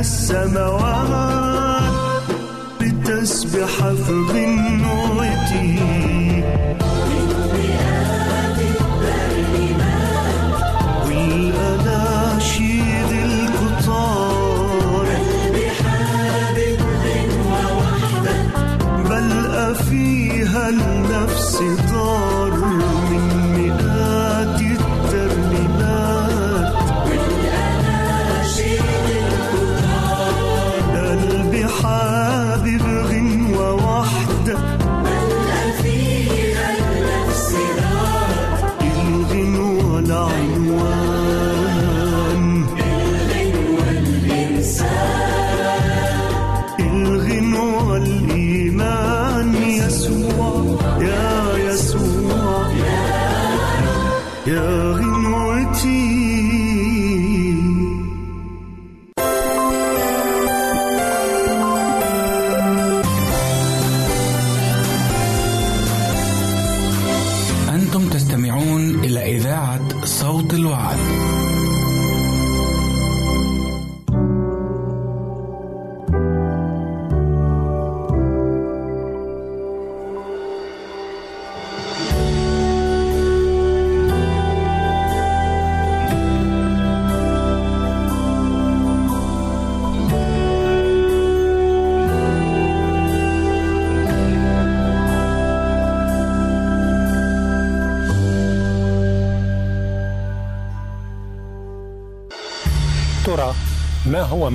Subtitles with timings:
[0.00, 1.92] السماوات
[2.80, 4.10] لتسبح حفظ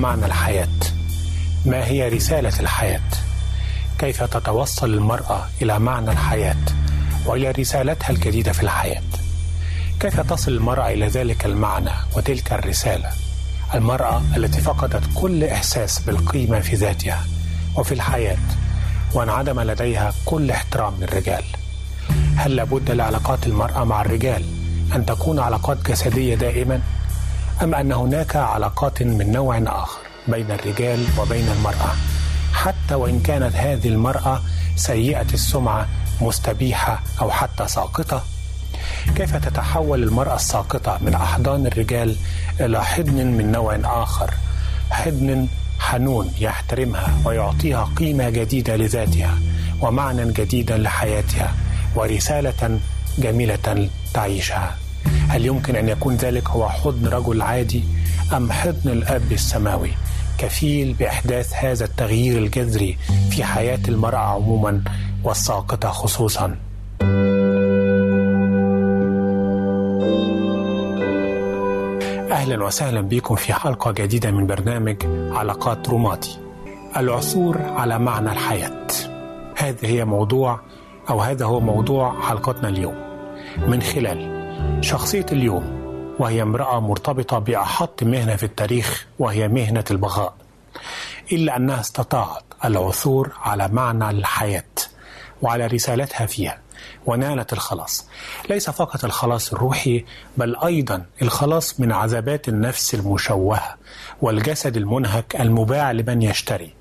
[0.06, 0.68] معنى الحياة؟
[1.64, 3.00] ما هي رسالة الحياة؟
[3.98, 6.56] كيف تتوصل المرأة إلى معنى الحياة
[7.24, 9.02] وإلى رسالتها الجديدة في الحياة؟
[10.00, 13.10] كيف تصل المرأة إلى ذلك المعنى وتلك الرسالة؟
[13.74, 17.24] المرأة التي فقدت كل إحساس بالقيمة في ذاتها
[17.76, 18.38] وفي الحياة
[19.14, 21.44] وانعدم لديها كل احترام للرجال.
[22.36, 24.44] هل لابد لعلاقات المرأة مع الرجال
[24.94, 26.80] أن تكون علاقات جسدية دائما؟
[27.62, 29.98] أم أن هناك علاقات من نوع آخر
[30.28, 31.94] بين الرجال وبين المرأة؟
[32.52, 34.42] حتى وإن كانت هذه المرأة
[34.76, 35.88] سيئة السمعة
[36.20, 38.24] مستبيحة أو حتى ساقطة؟
[39.16, 42.16] كيف تتحول المرأة الساقطة من أحضان الرجال
[42.60, 44.34] إلى حضن من نوع آخر؟
[44.90, 45.48] حضن
[45.78, 49.38] حنون يحترمها ويعطيها قيمة جديدة لذاتها
[49.80, 51.54] ومعنى جديدا لحياتها
[51.94, 52.80] ورسالة
[53.18, 54.76] جميلة تعيشها.
[55.28, 57.84] هل يمكن أن يكون ذلك هو حضن رجل عادي
[58.36, 59.90] أم حضن الأب السماوي؟
[60.38, 62.98] كفيل بإحداث هذا التغيير الجذري
[63.30, 64.82] في حياة المرأة عموما
[65.24, 66.56] والساقطة خصوصا.
[72.30, 74.96] أهلا وسهلا بكم في حلقة جديدة من برنامج
[75.32, 76.38] علاقات روماتي.
[76.96, 78.86] العثور على معنى الحياة.
[79.56, 80.60] هذا هي موضوع
[81.10, 82.94] أو هذا هو موضوع حلقتنا اليوم.
[83.66, 84.35] من خلال
[84.80, 85.86] شخصية اليوم
[86.18, 90.34] وهي امرأة مرتبطة بأحط مهنة في التاريخ وهي مهنة البغاء.
[91.32, 94.64] إلا أنها استطاعت العثور على معنى الحياة
[95.42, 96.58] وعلى رسالتها فيها
[97.06, 98.06] ونالت الخلاص.
[98.50, 100.04] ليس فقط الخلاص الروحي
[100.36, 103.76] بل أيضا الخلاص من عذابات النفس المشوهة
[104.22, 106.74] والجسد المنهك المباع لمن يشتري.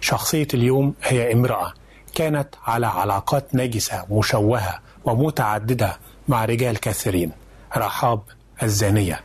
[0.00, 1.72] شخصية اليوم هي امرأة
[2.14, 5.98] كانت على علاقات نجسة مشوهة ومتعددة
[6.28, 7.32] مع رجال كثيرين
[7.76, 8.20] رحاب
[8.62, 9.20] الزانية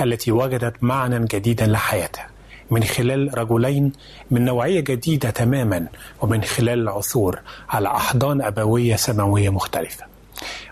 [0.00, 2.26] التي وجدت معنى جديدا لحياتها.
[2.70, 3.92] من خلال رجلين
[4.30, 5.86] من نوعية جديدة تماما
[6.20, 10.06] ومن خلال العثور على أحضان أبوية سماوية مختلفة.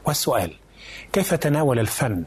[0.07, 0.53] والسؤال
[1.12, 2.25] كيف تناول الفن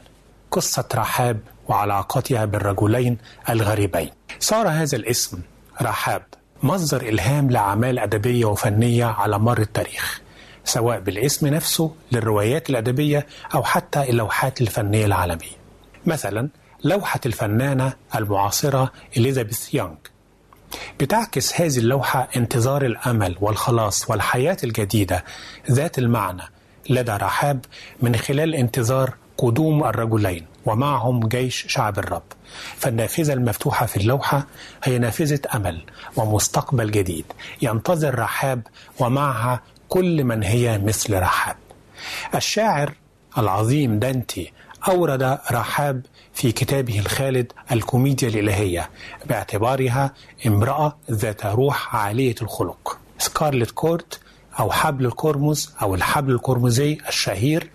[0.50, 3.18] قصة رحاب وعلاقتها بالرجلين
[3.50, 4.10] الغريبين؟
[4.40, 5.38] صار هذا الاسم
[5.82, 6.22] رحاب
[6.62, 10.20] مصدر إلهام لأعمال أدبية وفنية على مر التاريخ.
[10.66, 15.56] سواء بالاسم نفسه للروايات الأدبية أو حتى اللوحات الفنية العالمية.
[16.06, 16.48] مثلا
[16.84, 19.94] لوحة الفنانة المعاصرة إليزابيث يونغ
[21.00, 25.24] بتعكس هذه اللوحة انتظار الأمل والخلاص والحياة الجديدة
[25.70, 26.42] ذات المعنى
[26.90, 27.64] لدى رحاب
[28.02, 32.22] من خلال انتظار قدوم الرجلين ومعهم جيش شعب الرب.
[32.76, 34.46] فالنافذة المفتوحة في اللوحة
[34.84, 35.84] هي نافذة أمل
[36.16, 37.24] ومستقبل جديد.
[37.62, 38.62] ينتظر رحاب
[39.00, 39.62] ومعها
[39.96, 41.56] كل من هي مثل رحاب.
[42.34, 42.92] الشاعر
[43.38, 44.52] العظيم دانتي
[44.88, 48.90] أورد رحاب في كتابه الخالد الكوميديا الإلهية
[49.26, 50.14] باعتبارها
[50.46, 52.98] امرأة ذات روح عالية الخلق.
[53.18, 54.20] scarlet cord
[54.60, 57.70] أو حبل القرمز أو الحبل القرمزي الشهير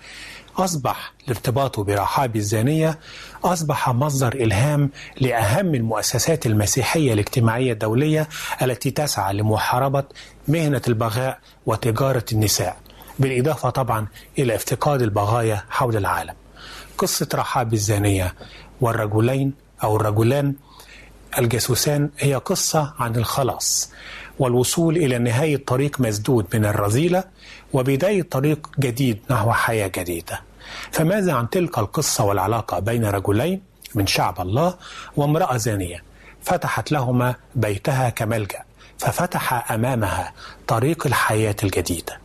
[0.61, 2.99] أصبح لارتباطه برحاب الزانية
[3.43, 4.89] أصبح مصدر إلهام
[5.21, 8.27] لأهم المؤسسات المسيحية الاجتماعية الدولية
[8.61, 10.03] التي تسعى لمحاربة
[10.47, 12.77] مهنة البغاء وتجارة النساء
[13.19, 14.07] بالإضافة طبعا
[14.39, 16.33] إلى افتقاد البغايا حول العالم.
[16.97, 18.33] قصة رحاب الزانية
[18.81, 19.53] والرجلين
[19.83, 20.55] أو الرجلان
[21.37, 23.91] الجاسوسان هي قصة عن الخلاص
[24.39, 27.23] والوصول إلى نهاية طريق مسدود من الرذيلة
[27.73, 30.41] وبداية طريق جديد نحو حياة جديدة.
[30.91, 33.61] فماذا عن تلك القصة والعلاقة بين رجلين
[33.95, 34.75] من شعب الله
[35.17, 36.03] وامرأة زانية؟
[36.43, 38.59] فتحت لهما بيتها كملجأ
[38.97, 40.33] ففتح أمامها
[40.67, 42.19] طريق الحياة الجديدة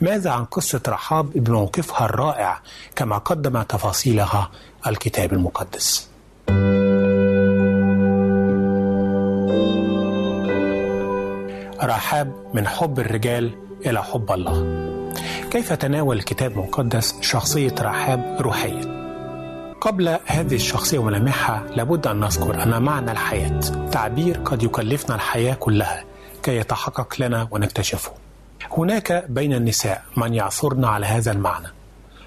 [0.00, 2.60] ماذا عن قصة رحاب بموقفها الرائع
[2.96, 4.50] كما قدم تفاصيلها
[4.86, 6.08] الكتاب المقدس؟
[11.82, 13.50] رحاب من حب الرجال
[13.86, 14.91] إلى حب الله.
[15.52, 18.80] كيف تناول الكتاب المقدس شخصية رحاب روحيا
[19.80, 23.60] قبل هذه الشخصية وملامحها لابد أن نذكر أن معنى الحياة
[23.92, 26.04] تعبير قد يكلفنا الحياة كلها
[26.42, 28.12] كي يتحقق لنا ونكتشفه.
[28.70, 31.68] هناك بين النساء من يعثرن على هذا المعنى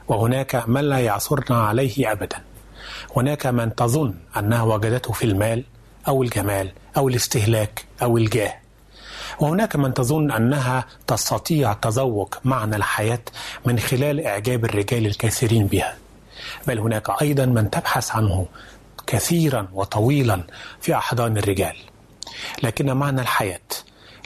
[0.08, 2.38] وهناك من لا يعثرن عليه أبدا.
[3.16, 5.64] هناك من تظن أنها وجدته في المال
[6.08, 8.65] أو الجمال أو الاستهلاك أو الجاه.
[9.40, 13.22] وهناك من تظن أنها تستطيع تذوق معنى الحياة
[13.66, 15.98] من خلال إعجاب الرجال الكثيرين بها.
[16.68, 18.46] بل هناك أيضا من تبحث عنه
[19.08, 20.44] كثيرا وطويلا
[20.82, 21.76] في أحضان الرجال.
[22.64, 23.60] لكن معنى الحياة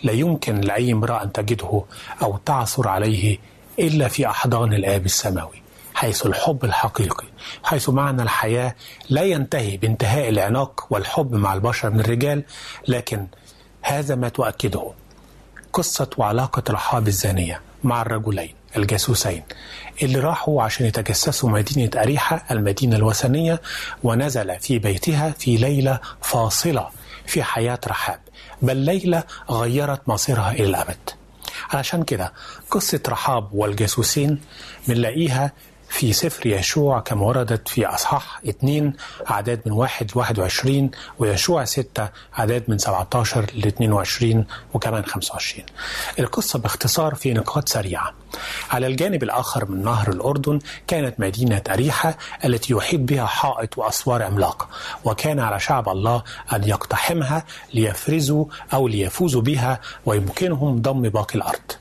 [0.03, 1.83] لا يمكن لأي امرأة أن تجده
[2.21, 3.37] أو تعثر عليه
[3.79, 5.61] إلا في أحضان الآب السماوي
[5.93, 7.27] حيث الحب الحقيقي
[7.63, 8.75] حيث معنى الحياة
[9.09, 12.43] لا ينتهي بانتهاء العناق والحب مع البشر من الرجال
[12.87, 13.27] لكن
[13.81, 14.91] هذا ما تؤكده.
[15.79, 19.43] قصة وعلاقة رحاب الزانية مع الرجلين الجاسوسين
[20.03, 23.61] اللي راحوا عشان يتجسسوا مدينة أريحة المدينة الوثنية
[24.03, 26.89] ونزل في بيتها في ليلة فاصلة
[27.25, 28.19] في حياة رحاب.
[28.61, 31.09] بل ليلة غيرت مصيرها إلى الأبد.
[31.73, 32.33] علشان كده
[32.71, 34.41] قصة رحاب والجاسوسين
[34.87, 35.51] بنلاقيها
[35.89, 38.93] في سفر يشوع كما وردت في أصحاح 2
[39.31, 45.65] أعداد من 1 ل 21 ويشوع 6 أعداد من 17 ل 22 وكمان 25
[46.19, 48.13] القصة باختصار في نقاط سريعة.
[48.71, 54.67] على الجانب الآخر من نهر الأردن كانت مدينة أريحة التي يحيط بها حائط وأسوار عملاقة
[55.05, 61.71] وكان على شعب الله أن يقتحمها ليفرزوا أو ليفوزوا بها ويمكنهم ضم باقي الأرض.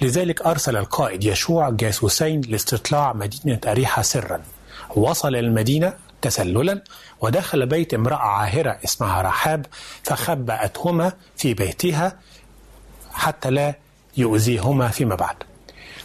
[0.00, 4.42] لذلك أرسل القائد يشوع جاسوسين لاستطلاع مدينة أريحة سرا.
[4.96, 6.82] وصل المدينة تسللا
[7.20, 9.66] ودخل بيت امرأة عاهرة اسمها رحاب
[10.02, 12.18] فخبأتهما في بيتها
[13.12, 13.74] حتى لا
[14.16, 15.36] يؤذيهما فيما بعد.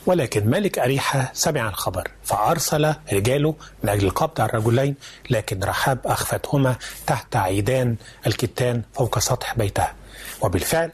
[0.05, 4.95] ولكن ملك أريحة سمع الخبر فأرسل رجاله من أجل القبض على الرجلين
[5.29, 6.75] لكن رحاب أخفتهما
[7.07, 7.95] تحت عيدان
[8.27, 9.93] الكتان فوق سطح بيتها.
[10.41, 10.91] وبالفعل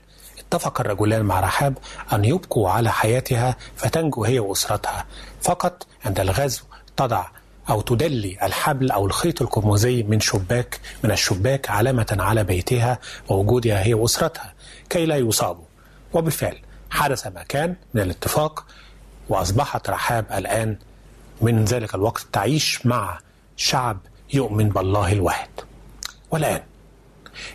[0.47, 1.77] اتفق الرجلان مع رحاب
[2.13, 5.05] أن يبقوا على حياتها فتنجو هي وأسرتها.
[5.41, 6.63] فقط عند الغزو
[6.97, 7.25] تضع
[7.69, 12.99] أو تدلي الحبل أو الخيط القرمزي من شباك من الشباك علامة على بيتها
[13.29, 14.53] ووجودها هي وأسرتها
[14.89, 15.63] كي لا يصابوا.
[16.13, 16.57] وبالفعل
[16.89, 18.65] حدث ما كان من الاتفاق
[19.29, 20.77] وأصبحت رحاب الآن
[21.41, 23.19] من ذلك الوقت تعيش مع
[23.57, 23.97] شعب
[24.33, 25.49] يؤمن بالله الواحد.
[26.31, 26.61] والآن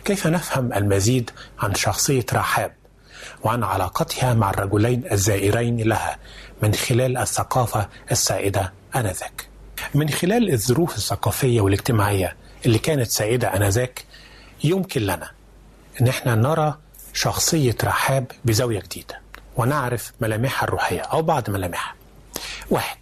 [0.05, 2.73] كيف نفهم المزيد عن شخصية رحاب؟
[3.43, 6.17] وعن علاقتها مع الرجلين الزائرين لها
[6.61, 9.47] من خلال الثقافة السائدة آنذاك.
[9.95, 12.35] من خلال الظروف الثقافية والاجتماعية
[12.65, 14.05] اللي كانت سائدة آنذاك
[14.63, 15.31] يمكن لنا
[16.01, 16.77] أن إحنا نرى
[17.13, 19.19] شخصية رحاب بزاوية جديدة
[19.57, 21.95] ونعرف ملامحها الروحية أو بعض ملامحها.
[22.69, 22.97] واحد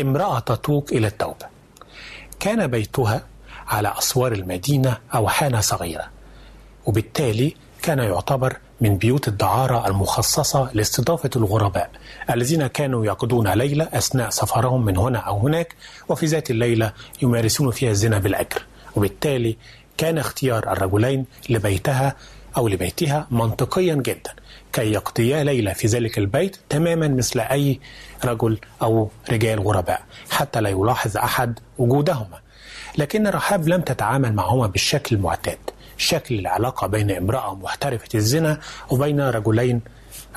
[0.00, 1.46] امرأة تتوق إلى التوبة.
[2.40, 3.22] كان بيتها
[3.68, 6.06] على أسوار المدينة أو حانة صغيرة
[6.86, 11.90] وبالتالي كان يعتبر من بيوت الدعارة المخصصة لاستضافة الغرباء
[12.30, 15.74] الذين كانوا يقضون ليلة أثناء سفرهم من هنا أو هناك
[16.08, 18.62] وفي ذات الليلة يمارسون فيها الزنا بالأجر.
[18.96, 19.56] وبالتالي
[19.98, 22.16] كان اختيار الرجلين لبيتها
[22.56, 24.32] أو لبيتها منطقيا جدا
[24.72, 27.80] كي يقضيا ليلة في ذلك البيت تماما مثل أي
[28.24, 32.38] رجل أو رجال غرباء حتى لا يلاحظ أحد وجودهما.
[32.98, 35.58] لكن رحاب لم تتعامل معهما بالشكل المعتاد.
[36.00, 39.80] شكل العلاقة بين امرأة محترفة الزنا وبين رجلين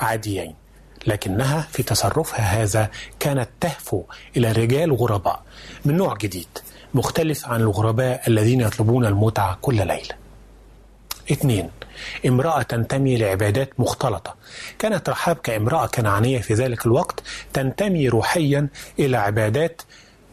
[0.00, 0.54] عاديين
[1.06, 2.90] لكنها في تصرفها هذا
[3.20, 4.02] كانت تهفو
[4.36, 5.42] إلى رجال غرباء
[5.84, 6.48] من نوع جديد
[6.94, 10.14] مختلف عن الغرباء الذين يطلبون المتعة كل ليلة.
[11.32, 11.70] اثنين
[12.26, 14.34] امرأة تنتمي لعبادات مختلطة.
[14.78, 18.68] كانت رحاب كامرأة كنعانية في ذلك الوقت تنتمي روحيا
[18.98, 19.82] إلى عبادات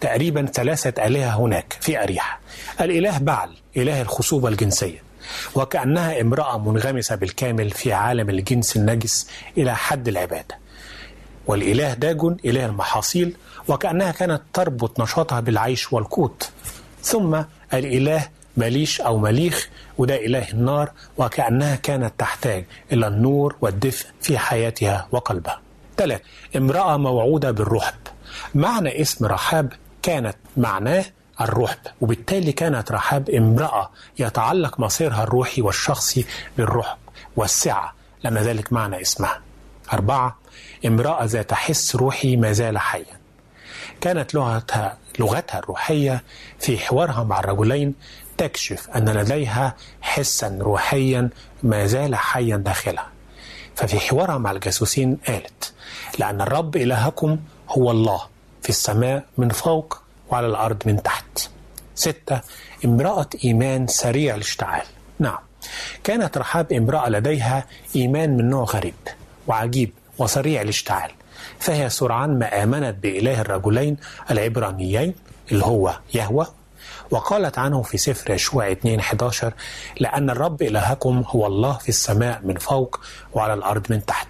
[0.01, 2.39] تقريبا ثلاثة آلهة هناك في أريحة.
[2.81, 5.10] الإله بعل إله الخصوبة الجنسية.
[5.55, 10.57] وكأنها امرأة منغمسة بالكامل في عالم الجنس النجس إلى حد العبادة.
[11.47, 13.35] والإله داجون إله المحاصيل
[13.67, 16.49] وكأنها كانت تربط نشاطها بالعيش والقوت.
[17.03, 17.41] ثم
[17.73, 25.07] الإله مليش أو مليخ وده إله النار وكأنها كانت تحتاج إلى النور والدفء في حياتها
[25.11, 25.61] وقلبها.
[25.97, 26.21] ثلاث
[26.55, 27.95] امرأة موعودة بالرحب.
[28.55, 29.73] معنى اسم رحاب
[30.03, 31.05] كانت معناه
[31.43, 36.25] الرحب وبالتالي كانت رحاب امرأة يتعلق مصيرها الروحي والشخصي
[36.57, 36.97] بالرحب
[37.35, 37.93] والسعة
[38.23, 39.41] لأن ذلك معنى اسمها.
[39.93, 40.37] أربعة
[40.85, 43.21] امرأة ذات حس روحي ما زال حيا.
[44.01, 46.23] كانت لغتها لغتها الروحية
[46.59, 47.93] في حوارها مع الرجلين
[48.37, 51.29] تكشف أن لديها حسا روحيا
[51.63, 53.07] ما زال حيا داخلها.
[53.75, 55.73] ففي حوارها مع الجاسوسين قالت
[56.19, 57.37] لأن الرب إلهكم
[57.69, 58.21] هو الله
[58.63, 61.49] في السماء من فوق وعلى الأرض من تحت.
[61.95, 62.41] ستة
[62.85, 64.85] امرأة إيمان سريع الاشتعال.
[65.19, 65.39] نعم.
[66.03, 68.93] كانت رحاب امرأة لديها إيمان من نوع غريب
[69.47, 71.11] وعجيب وسريع الاشتعال.
[71.59, 73.97] فهي سرعان ما آمنت بإله الرجلين
[74.31, 75.13] العبرانيين
[75.51, 76.47] اللي هو يهوى
[77.11, 79.53] وقالت عنه في سفر يشوع 2 11
[79.99, 82.99] لأن الرب إلهكم هو الله في السماء من فوق
[83.33, 84.27] وعلى الأرض من تحت.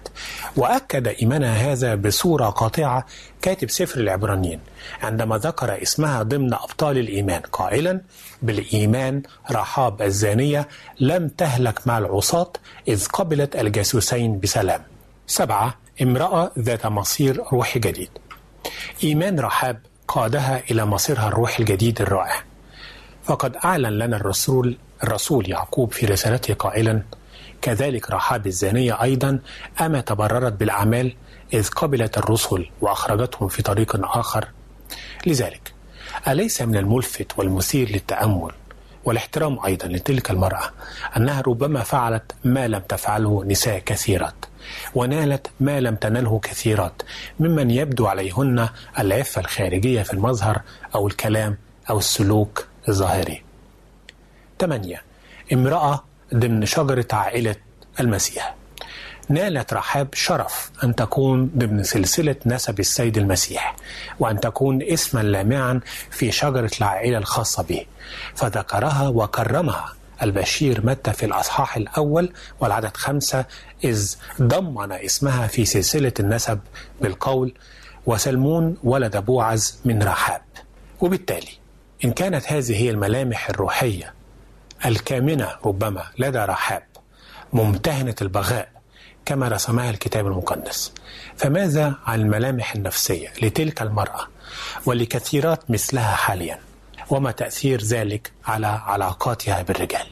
[0.56, 3.06] وأكد إيمانها هذا بصورة قاطعة
[3.42, 4.60] كاتب سفر العبرانيين
[5.02, 8.00] عندما ذكر اسمها ضمن أبطال الإيمان قائلا
[8.42, 10.68] بالإيمان رحاب الزانية
[11.00, 12.52] لم تهلك مع العصاة
[12.88, 14.82] إذ قبلت الجاسوسين بسلام.
[15.26, 18.10] سبعة امرأة ذات مصير روحي جديد.
[19.04, 22.51] إيمان رحاب قادها إلى مصيرها الروحي الجديد الرائع.
[23.24, 27.02] فقد أعلن لنا الرسول الرسول يعقوب في رسالته قائلا
[27.62, 29.38] كذلك رحاب الزانية أيضا
[29.80, 31.14] أما تبررت بالأعمال
[31.54, 34.48] إذ قبلت الرسل وأخرجتهم في طريق آخر.
[35.26, 35.72] لذلك
[36.28, 38.50] أليس من الملفت والمثير للتأمل
[39.04, 40.70] والاحترام أيضا لتلك المرأة
[41.16, 44.34] أنها ربما فعلت ما لم تفعله نساء كثيرات
[44.94, 47.02] ونالت ما لم تنله كثيرات
[47.40, 50.60] ممن يبدو عليهن العفة الخارجية في المظهر
[50.94, 51.58] أو الكلام
[51.90, 53.42] أو السلوك الظاهري.
[54.58, 55.02] 8
[55.52, 57.56] امرأة ضمن شجرة عائلة
[58.00, 58.54] المسيح.
[59.28, 63.76] نالت رحاب شرف أن تكون ضمن سلسلة نسب السيد المسيح
[64.20, 67.86] وأن تكون اسما لامعا في شجرة العائلة الخاصة به.
[68.34, 69.92] فذكرها وكرمها
[70.22, 73.44] البشير متى في الأصحاح الأول والعدد خمسة
[73.84, 76.60] إذ ضمن اسمها في سلسلة النسب
[77.00, 77.54] بالقول
[78.06, 80.42] وسلمون ولد بوعز من رحاب.
[81.00, 81.61] وبالتالي
[82.04, 84.14] إن كانت هذه هي الملامح الروحية
[84.86, 86.82] الكامنة ربما لدى رحاب
[87.52, 88.68] ممتهنة البغاء
[89.24, 90.92] كما رسمها الكتاب المقدس.
[91.36, 94.26] فماذا عن الملامح النفسية لتلك المرأة
[94.86, 96.58] ولكثيرات مثلها حاليا؟
[97.10, 100.06] وما تأثير ذلك على علاقاتها بالرجال؟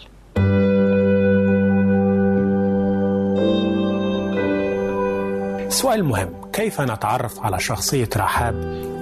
[5.71, 6.51] سؤال مهم.
[6.53, 8.55] كيف نتعرف على شخصية رحاب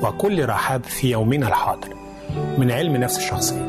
[0.03, 3.67] وكل رحاب في يومنا الحاضر؟ من علم نفس الشخصية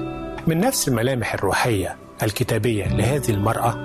[0.48, 3.76] من نفس الملامح الروحية الكتابية لهذه المرأة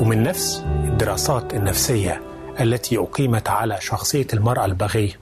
[0.00, 2.22] ومن نفس الدراسات النفسية
[2.60, 5.18] التي أقيمت على شخصية المرأة البغية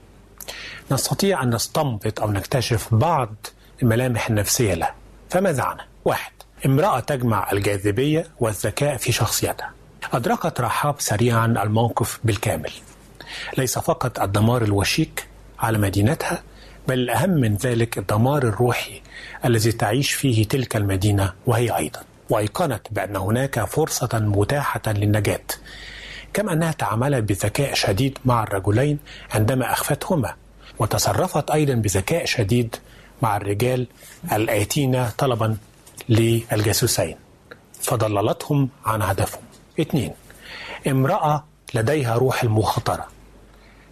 [0.91, 3.35] نستطيع أن نستنبط أو نكتشف بعض
[3.83, 4.89] الملامح النفسية له.
[5.29, 6.31] فماذا عنها؟ واحد
[6.65, 9.71] امرأة تجمع الجاذبية والذكاء في شخصيتها.
[10.13, 12.71] أدركت رحاب سريعا الموقف بالكامل.
[13.57, 15.27] ليس فقط الدمار الوشيك
[15.59, 16.43] على مدينتها
[16.87, 19.01] بل الأهم من ذلك الدمار الروحي
[19.45, 21.99] الذي تعيش فيه تلك المدينة وهي أيضا.
[22.29, 25.39] وأيقنت بأن هناك فرصة متاحة للنجاة
[26.33, 28.99] كما أنها تعاملت بذكاء شديد مع الرجلين
[29.31, 30.33] عندما أخفتهما
[30.79, 32.75] وتصرفت أيضا بذكاء شديد
[33.21, 33.87] مع الرجال
[34.31, 35.57] الآتين طلبا
[36.09, 37.15] للجاسوسين.
[37.81, 39.41] فضللتهم عن هدفهم.
[39.79, 40.11] اثنين
[40.87, 41.43] امرأة
[41.73, 43.14] لديها روح المخاطرة.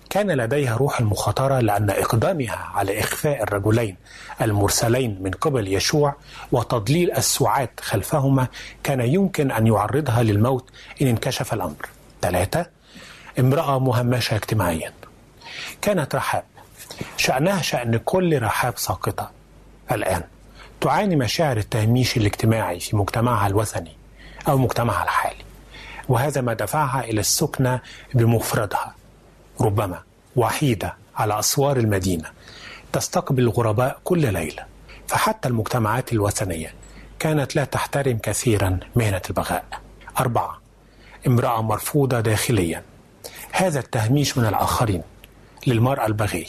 [0.09, 3.97] كان لديها روح المخاطرة لأن إقدامها على إخفاء الرجلين
[4.41, 6.15] المرسلين من قبل يشوع
[6.51, 8.47] وتضليل السعاة خلفهما
[8.83, 10.69] كان يمكن أن يعرضها للموت
[11.01, 11.89] إن انكشف الأمر.
[12.21, 12.65] ثلاثة
[13.39, 14.93] امرأة مهمشة اجتماعيا.
[15.81, 16.43] كانت رحاب.
[17.17, 19.31] شأنها شأن كل رحاب ساقطة.
[19.91, 20.23] الآن
[20.81, 23.91] تعاني مشاعر التهميش الاجتماعي في مجتمعها الوثني
[24.47, 25.43] أو مجتمعها الحالي
[26.09, 27.79] وهذا ما دفعها إلى السكنة
[28.13, 28.95] بمفردها.
[29.63, 30.01] ربما
[30.35, 32.29] وحيدة على أسوار المدينة
[32.93, 34.65] تستقبل الغرباء كل ليلة
[35.07, 36.73] فحتى المجتمعات الوثنية
[37.19, 39.65] كانت لا تحترم كثيرا مهنة البغاء.
[40.19, 40.61] أربعة
[41.27, 42.83] امرأة مرفوضة داخليا.
[43.51, 45.01] هذا التهميش من الآخرين
[45.67, 46.47] للمرأة البغي.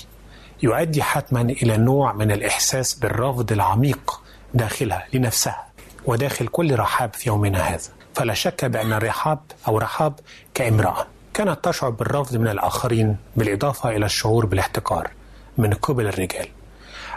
[0.63, 4.21] يؤدي حتما إلى نوع من الإحساس بالرفض العميق
[4.55, 5.67] داخلها لنفسها
[6.07, 7.91] وداخل كل رحاب في يومنا هذا.
[8.15, 10.21] فلا شك بأن الرحاب أو رحاب
[10.55, 11.07] كامرأة.
[11.35, 15.11] كانت تشعر بالرفض من الآخرين بالإضافة إلى الشعور بالاحتقار
[15.59, 16.47] من قبل الرجال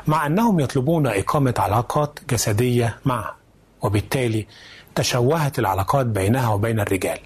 [0.07, 3.35] مع أنهم يطلبون إقامة علاقات جسدية معها
[3.81, 4.47] وبالتالي
[4.95, 7.19] تشوهت العلاقات بينها وبين الرجال.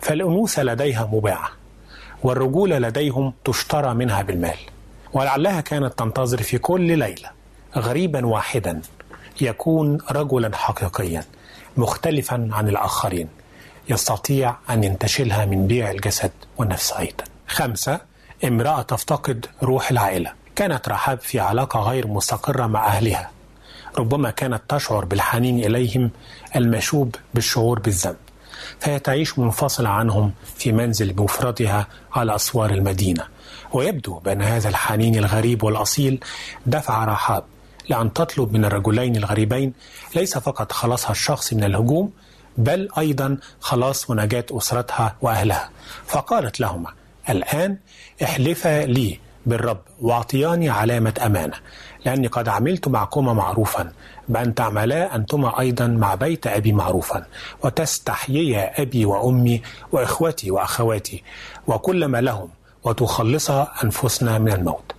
[0.00, 1.48] فالأنوثة لديها مباعة
[2.22, 4.56] والرجولة لديهم تشترى منها بالمال
[5.12, 7.30] ولعلها كانت تنتظر في كل ليلة
[7.76, 8.80] غريبا واحدا
[9.40, 11.24] يكون رجلا حقيقيا
[11.76, 13.28] مختلفا عن الآخرين.
[13.88, 17.24] يستطيع أن ينتشلها من بيع الجسد والنفس أيضا.
[17.48, 18.00] خمسة
[18.44, 20.32] امرأة تفتقد روح العائلة.
[20.56, 23.30] كانت رحاب في علاقة غير مستقرة مع أهلها.
[23.98, 26.10] ربما كانت تشعر بالحنين إليهم
[26.56, 28.16] المشوب بالشعور بالذنب.
[28.80, 33.24] فهي تعيش منفصلة عنهم في منزل بمفردها على أسوار المدينة.
[33.72, 36.20] ويبدو بأن هذا الحنين الغريب والأصيل
[36.66, 37.44] دفع رحاب
[37.88, 39.72] لأن تطلب من الرجلين الغريبين
[40.16, 42.10] ليس فقط خلاصها الشخصي من الهجوم
[42.58, 45.70] بل أيضا خلاص ونجاة أسرتها وأهلها.
[46.06, 46.90] فقالت لهما
[47.28, 47.76] الآن
[48.22, 51.56] احلفا لي بالرب واعطياني علامة أمانة
[52.04, 53.92] لأني قد عملت معكما معروفا
[54.28, 57.24] بأن تعملا أنتما أيضا مع بيت أبي معروفا
[57.64, 59.62] وتستحييا أبي وأمي
[59.92, 61.22] وإخوتي وأخواتي
[61.66, 62.48] وكل ما لهم
[62.84, 64.92] وتخلصا أنفسنا من الموت.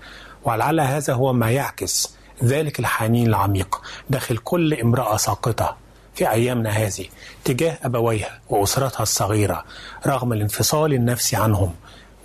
[0.43, 5.77] ولعل هذا هو ما يعكس ذلك الحنين العميق داخل كل امرأة ساقطة
[6.15, 7.05] في أيامنا هذه
[7.45, 9.63] تجاه أبويها وأسرتها الصغيرة
[10.07, 11.73] رغم الانفصال النفسي عنهم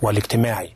[0.01, 0.73] والاجتماعي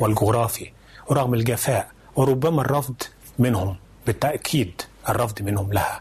[0.00, 0.70] والجغرافي
[1.08, 2.94] ورغم الجفاء وربما الرفض
[3.38, 6.00] منهم بالتأكيد الرفض منهم لها.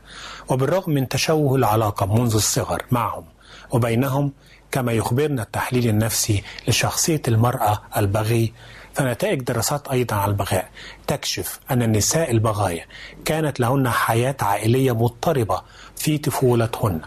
[0.50, 3.24] وبالرغم من تشوه العلاقة منذ الصغر معهم
[3.72, 4.32] وبينهم
[4.72, 8.54] كما يخبرنا التحليل النفسي لشخصية المرأة البغي
[8.94, 10.70] فنتائج دراسات أيضا على البغاء.
[11.08, 12.86] تكشف أن النساء البغايا
[13.26, 15.62] كانت لهن حياة عائلية مضطربة
[15.96, 17.02] في طفولتهن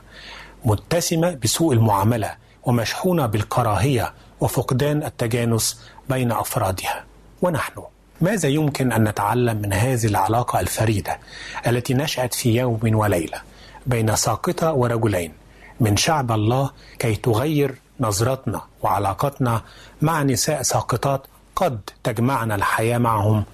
[0.65, 7.05] متسمة بسوء المعاملة ومشحونة بالكراهية وفقدان التجانس بين أفرادها.
[7.43, 7.83] ونحن
[8.21, 11.19] ماذا يمكن أن نتعلم من هذه العلاقة الفريدة
[11.67, 13.39] التي نشأت في يوم وليلة
[13.87, 15.33] بين ساقطة ورجلين
[15.81, 19.63] من شعب الله كي تغير نظرتنا وعلاقتنا
[20.03, 23.45] مع نساء ساقطات قد تجمعنا الحياة معهم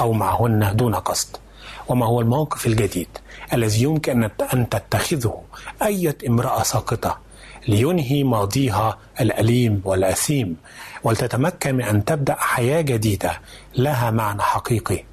[0.00, 1.36] أو معهن دون قصد.
[1.88, 3.08] وما هو الموقف الجديد
[3.52, 5.42] الذي يمكن أن تتخذه
[5.82, 7.18] أية امرأة ساقطة
[7.68, 10.56] لينهي ماضيها الأليم والأثيم
[11.02, 13.40] ولتتمكن من أن تبدأ حياة جديدة
[13.76, 15.04] لها معنى حقيقي.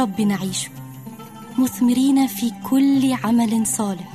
[0.00, 0.68] فللرب نعيش.
[1.58, 4.12] مثمرين في كل عمل صالح.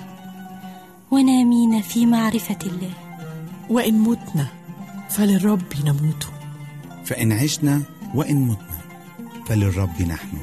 [1.12, 2.94] ونامين في معرفة الله.
[3.70, 4.48] وإن متنا
[5.10, 6.28] فللرب نموت.
[7.06, 7.82] فإن عشنا
[8.16, 8.78] وإن متنا
[9.46, 10.38] فللرب نحن.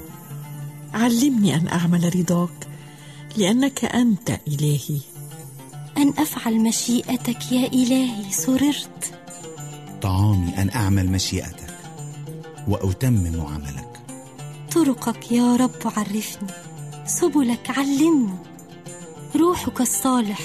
[0.94, 2.68] علمني أن أعمل رضاك
[3.37, 5.00] لأنك أنت إلهي.
[5.98, 9.14] أن أفعل مشيئتك يا إلهي سررت.
[10.02, 11.74] طعامي أن أعمل مشيئتك
[12.68, 13.91] وأتمم عملك.
[14.74, 16.48] طرقك يا رب عرفني
[17.06, 18.35] سبلك علمني
[19.37, 20.40] روحك الصالح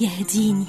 [0.00, 0.64] يهديني.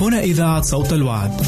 [0.00, 1.40] هنا إذاعة صوت الوعد.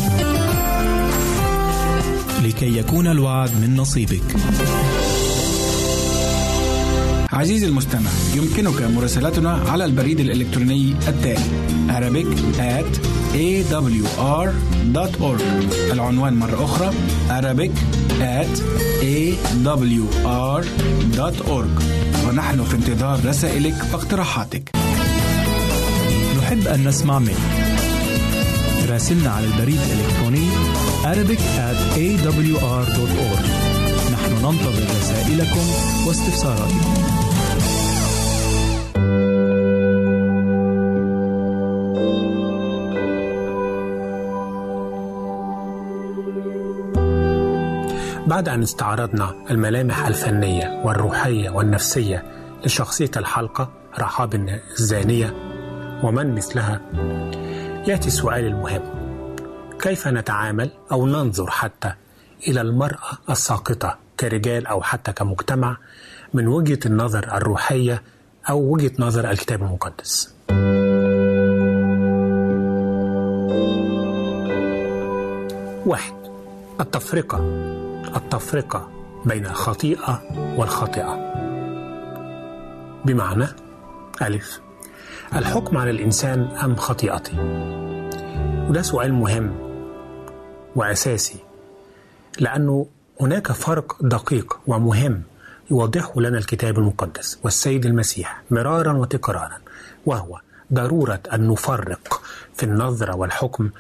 [2.42, 4.37] لكي يكون الوعد من نصيبك.
[7.33, 11.45] عزيزي المستمع يمكنك مراسلتنا على البريد الإلكتروني التالي
[11.88, 12.27] Arabic
[12.59, 12.99] at
[13.35, 15.42] awr.org
[15.92, 16.90] العنوان مرة أخرى
[17.29, 17.71] Arabic
[18.21, 18.61] at
[19.03, 20.47] awr.org
[22.29, 24.71] ونحن في انتظار رسائلك واقتراحاتك
[26.38, 27.37] نحب أن نسمع منك.
[28.88, 30.49] راسلنا على البريد الإلكتروني
[31.03, 33.47] Arabic at awr.org
[34.12, 35.61] نحن ننتظر رسائلكم
[36.07, 37.22] واستفساراتكم.
[48.33, 52.25] بعد أن استعرضنا الملامح الفنية والروحية والنفسية
[52.64, 54.35] لشخصية الحلقة رحاب
[54.79, 55.35] الزانية
[56.03, 56.81] ومن مثلها
[57.88, 58.83] يأتي السؤال المهم.
[59.81, 61.92] كيف نتعامل أو ننظر حتى
[62.49, 65.77] إلى المرأة الساقطة كرجال أو حتى كمجتمع
[66.35, 68.03] من وجهة النظر الروحية
[68.51, 70.35] أو وجهة نظر الكتاب المقدس؟
[75.87, 76.14] واحد
[76.81, 77.72] التفرقة.
[78.16, 78.90] التفرقة
[79.25, 80.22] بين الخطيئة
[80.57, 81.33] والخاطئة.
[83.05, 83.46] بمعنى
[84.22, 84.61] ألف
[85.37, 87.38] الحكم على الإنسان أم خطيئته؟
[88.68, 89.55] وده سؤال مهم
[90.77, 91.37] وأساسي
[92.40, 92.87] لأنه
[93.20, 95.22] هناك فرق دقيق ومهم
[95.70, 99.59] يوضحه لنا الكتاب المقدس والسيد المسيح مرارا وتكرارا
[100.07, 100.40] وهو
[100.72, 102.22] ضرورة أن نفرق
[102.55, 103.70] في النظرة والحكم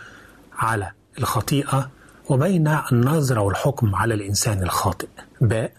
[0.58, 1.90] على الخطيئة
[2.28, 5.08] وبين النظرة والحكم على الإنسان الخاطئ.
[5.40, 5.72] باء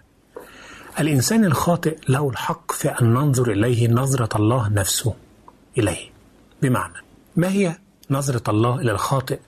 [0.99, 5.13] الإنسان الخاطئ له الحق في أن ننظر إليه نظرة الله نفسه
[5.77, 6.09] إليه.
[6.61, 6.93] بمعنى
[7.35, 7.77] ما هي
[8.09, 9.39] نظرة الله إلى الخاطئ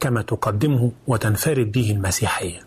[0.00, 2.60] كما تقدمه وتنفرد به المسيحية؟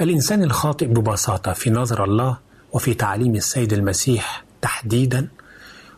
[0.00, 2.36] الإنسان الخاطئ ببساطة في نظر الله
[2.72, 5.28] وفي تعليم السيد المسيح تحديدا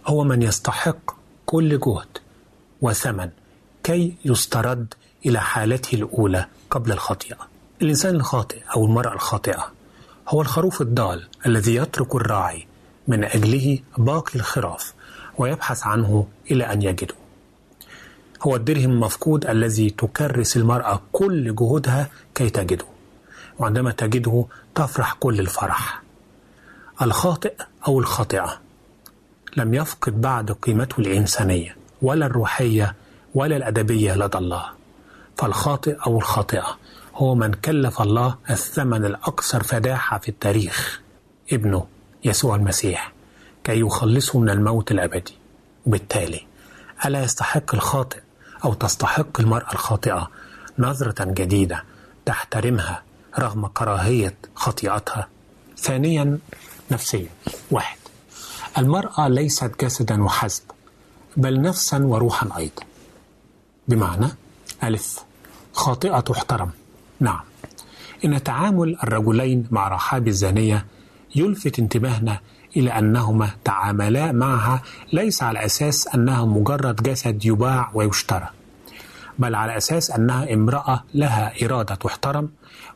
[0.07, 1.11] هو من يستحق
[1.46, 2.18] كل جهد
[2.81, 3.31] وثمن
[3.83, 4.94] كي يسترد
[5.26, 7.37] إلى حالته الأولى قبل الخطيئة
[7.82, 9.72] الإنسان الخاطئ أو المرأة الخاطئة
[10.28, 12.66] هو الخروف الضال الذي يترك الراعي
[13.08, 14.94] من أجله باقي الخراف
[15.38, 17.14] ويبحث عنه إلى أن يجده.
[18.42, 22.85] هو الدرهم المفقود الذي تكرس المرأة كل جهودها كي تجده
[23.58, 26.02] وعندما تجده تفرح كل الفرح.
[27.02, 27.54] الخاطئ
[27.88, 28.61] أو الخاطئة
[29.56, 32.94] لم يفقد بعد قيمته الإنسانية ولا الروحية
[33.35, 34.82] ولا الأدبية لدى الله.
[35.37, 36.79] فالخاطئ أو الخاطئة.
[37.14, 41.01] هو من كلف الله الثمن الأكثر فداحة في التاريخ.
[41.53, 41.87] ابنه
[42.25, 43.12] يسوع المسيح
[43.64, 45.38] كي يخلصه من الموت الأبدي.
[45.87, 46.47] وبالتالي
[47.07, 48.20] ألا يستحق الخاطئ
[48.64, 50.30] أو تستحق المرأة الخاطئة
[50.78, 51.85] نظرة جديدة
[52.26, 53.03] تحترمها
[53.39, 55.28] رغم كراهية خطيئتها؟
[55.78, 56.39] ثانيا
[56.91, 57.28] نفسيا.
[57.70, 57.99] واحد
[58.78, 60.62] المرأة ليست جسدا وحسب
[61.37, 62.83] بل نفسا وروحا أيضا.
[63.89, 64.26] بمعنى
[64.85, 65.18] ألف.
[65.72, 66.70] خاطئة تحترم
[67.20, 67.41] نعم.
[68.24, 70.87] إن تعامل الرجلين مع رحاب الزانية
[71.35, 72.41] يلفت انتباهنا
[72.76, 78.49] إلى أنهما تعاملا معها ليس على أساس أنها مجرد جسد يباع ويشترى
[79.39, 82.51] بل على أساس أنها امرأة لها إرادة تحترم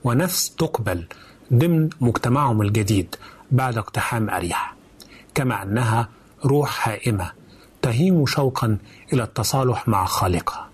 [0.05, 1.07] ونفس تقبل
[1.53, 3.15] ضمن مجتمعهم الجديد
[3.51, 4.75] بعد اقتحام أريحة.
[5.35, 6.09] كما أنها
[6.45, 7.33] روح هائمة
[7.83, 8.79] تهيم شوقا
[9.13, 10.69] إلى التصالح مع خالقها.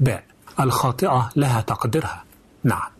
[0.00, 0.24] باء
[0.60, 2.24] الخاطئة لها تقديرها.
[2.64, 2.90] نعم.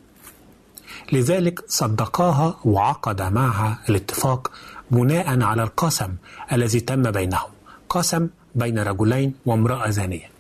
[1.12, 4.50] لذلك صدقاها وعقد معها الاتفاق
[4.90, 6.14] بناء على القسم
[6.52, 7.50] الذي تم بينهم.
[7.88, 10.30] قسم بين رجلين وامرأة زانية.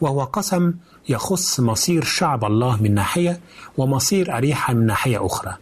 [0.00, 0.74] وهو قسم
[1.08, 3.40] يخص مصير شعب الله من ناحية
[3.78, 5.56] ومصير أريحة من ناحية أخرى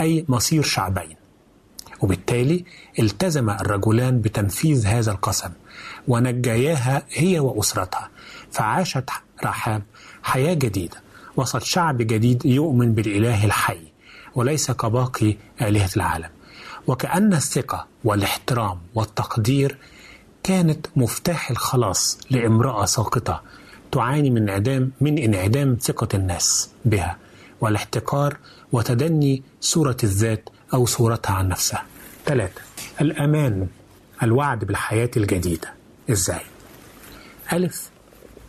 [0.00, 1.16] أي مصير شعبين.
[2.00, 2.64] وبالتالي
[2.98, 5.50] التزم الرجلان بتنفيذ هذا القسم
[6.08, 8.08] ونجياها هي وأسرتها
[8.52, 9.10] فعاشت
[9.44, 9.82] رحاب
[10.22, 10.96] حياة جديدة
[11.36, 13.78] وسط شعب جديد يؤمن بالإله الحي
[14.34, 16.28] وليس كباقي آلهة العالم
[16.86, 19.78] وكأن الثقة والاحترام والتقدير
[20.42, 23.42] كانت مفتاح الخلاص لامرأة ساقطة
[23.92, 27.16] تعاني من انعدام من انعدام ثقة الناس بها
[27.60, 28.36] والاحتقار
[28.72, 31.84] وتدني صورة الذات أو صورتها عن نفسها.
[32.26, 32.60] ثلاثة
[33.00, 33.66] الأمان
[34.22, 35.72] الوعد بالحياة الجديدة
[36.10, 36.40] إزاي؟
[37.52, 37.90] ألف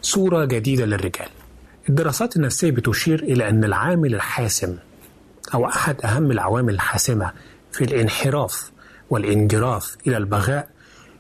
[0.02, 1.30] صورة جديدة للرجال.
[1.90, 4.78] الدراسات النفسية بتشير إلى أن العامل الحاسم
[5.54, 7.32] أو أحد أهم العوامل الحاسمة
[7.72, 8.72] في الانحراف
[9.10, 10.70] والانجراف إلى البغاء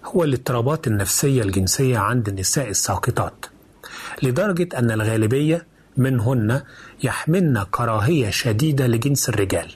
[0.05, 3.45] هو الاضطرابات النفسية الجنسية عند النساء الساقطات
[4.23, 5.65] لدرجة أن الغالبية
[5.97, 6.61] منهن
[7.03, 9.71] يحملن كراهية شديدة لجنس الرجال.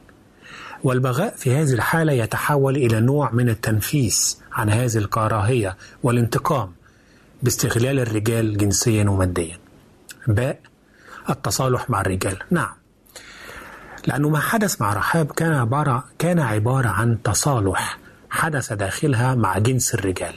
[0.83, 6.71] والبغاء في هذه الحالة يتحول إلى نوع من التنفيس عن هذه الكراهية والانتقام.
[7.43, 9.57] باستغلال الرجال جنسيا وماديا.
[10.27, 10.59] باء
[11.29, 12.37] التصالح مع الرجال.
[12.51, 12.73] نعم.
[14.07, 19.93] لأنه ما حدث مع رحاب كان عبارة كان عبارة عن تصالح حدث داخلها مع جنس
[19.93, 20.33] الرجال.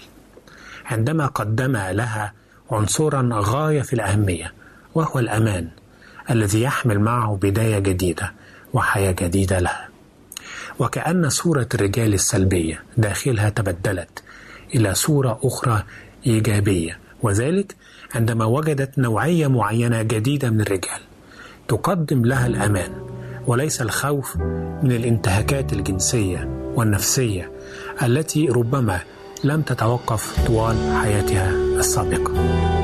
[0.84, 2.32] عندما قدم لها
[2.70, 4.52] عنصرا غاية في الأهمية
[4.94, 5.68] وهو الأمان
[6.30, 8.32] الذي يحمل معه بداية جديدة
[8.72, 9.88] وحياة جديدة لها.
[10.78, 14.22] وكأن صورة الرجال السلبية داخلها تبدلت
[14.74, 15.84] إلى صورة أخرى
[16.26, 16.98] إيجابية.
[17.22, 17.74] وذلك
[18.14, 21.00] عندما وجدت نوعية معينة جديدة من الرجال
[21.68, 22.90] تقدم لها الأمان
[23.46, 24.36] وليس الخوف
[24.82, 27.50] من الانتهاكات الجنسية والنفسية
[28.02, 29.00] التي ربما
[29.44, 32.83] لم تتوقف طوال حياتها السابقة.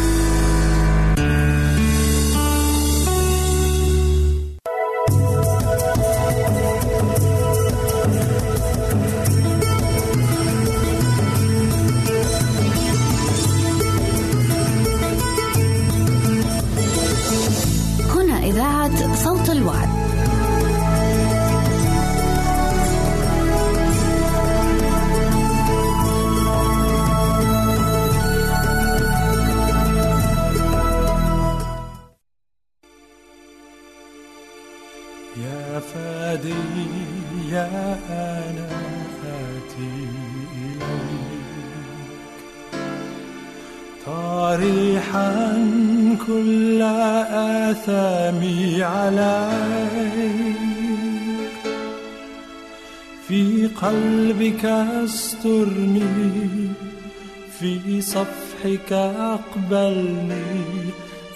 [58.61, 60.45] صفحك أقبلني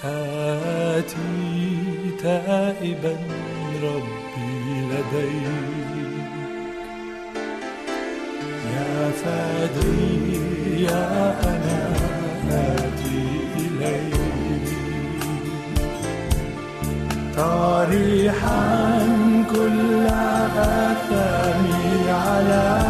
[0.03, 1.15] آتي
[2.23, 3.17] تائبا
[3.83, 4.51] ربي
[4.89, 6.25] لديك.
[8.73, 11.81] يا فادي يا أنا
[12.51, 13.25] آتي
[13.57, 14.67] إليك.
[17.37, 18.59] طارحا
[19.51, 20.07] كل
[20.77, 22.84] آثامي عليك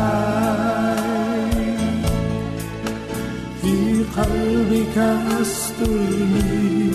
[4.97, 6.91] أسترني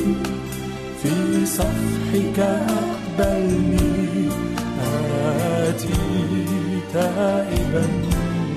[1.02, 4.28] في صفحك أقبلني
[4.82, 6.00] آتي
[6.92, 7.86] تائبا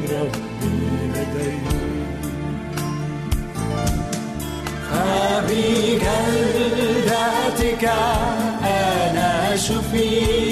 [0.10, 0.76] ربي
[1.14, 1.64] لديك
[6.54, 7.84] فبجلدتك
[8.64, 10.43] أنا شفيت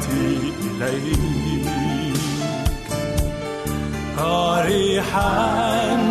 [0.00, 2.16] آتي إليك.
[4.18, 6.09] طارحا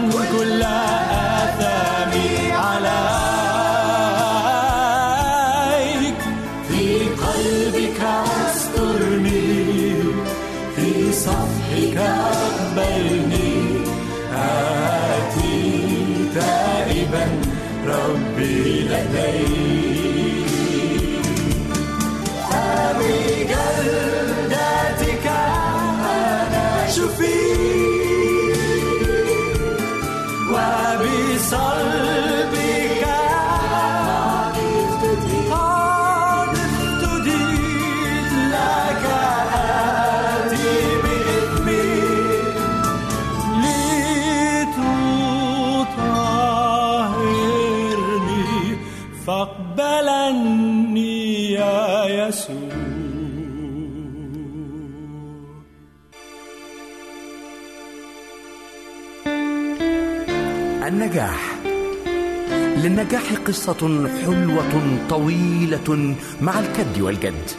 [62.90, 67.52] للنجاح قصة حلوة طويلة مع الكد والجد.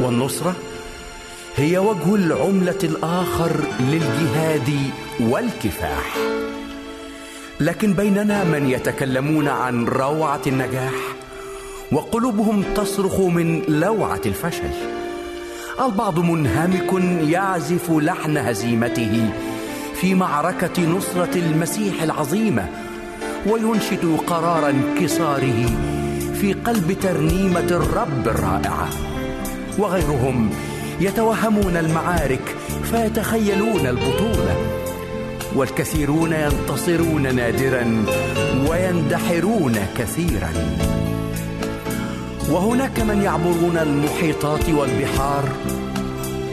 [0.00, 0.56] والنصرة
[1.56, 4.70] هي وجه العملة الآخر للجهاد
[5.20, 6.16] والكفاح.
[7.60, 10.94] لكن بيننا من يتكلمون عن روعة النجاح
[11.92, 14.70] وقلوبهم تصرخ من لوعة الفشل.
[15.80, 16.92] البعض منهمك
[17.28, 19.30] يعزف لحن هزيمته
[19.94, 22.68] في معركة نصرة المسيح العظيمة
[23.46, 25.66] وينشد قرار انكساره
[26.40, 28.88] في قلب ترنيمة الرب الرائعة.
[29.78, 30.50] وغيرهم
[31.00, 34.56] يتوهمون المعارك فيتخيلون البطولة.
[35.56, 38.04] والكثيرون ينتصرون نادرا
[38.68, 40.52] ويندحرون كثيرا.
[42.50, 45.44] وهناك من يعبرون المحيطات والبحار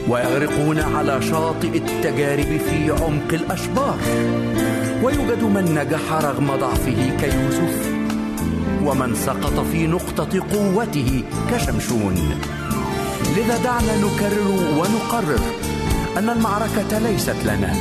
[0.08, 3.98] ويغرقون على شاطئ التجارب في عمق الأشبار.
[5.02, 7.88] ويوجد من نجح رغم ضعفه كيوسف
[8.84, 12.14] ومن سقط في نقطة قوته كشمشون.
[13.36, 15.40] لذا دعنا نكرر ونقرر
[16.18, 17.72] أن المعركة ليست لنا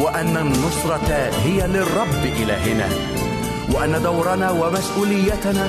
[0.00, 2.88] وأن النصرة هي للرب إلهنا
[3.74, 5.66] وأن دورنا ومسؤوليتنا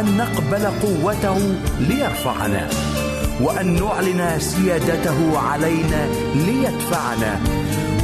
[0.00, 1.38] أن نقبل قوته
[1.80, 2.68] ليرفعنا.
[3.40, 7.40] وأن نعلن سيادته علينا ليدفعنا